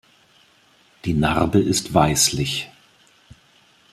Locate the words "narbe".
1.13-1.59